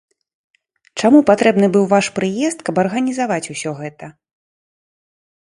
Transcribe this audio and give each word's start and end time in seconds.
Чаму 1.01 1.19
патрэбны 1.29 1.69
быў 1.75 1.85
ваш 1.93 2.05
прыезд, 2.17 2.65
каб 2.71 2.75
арганізаваць 2.85 3.41
усё 3.57 3.71
гэта? 3.83 4.11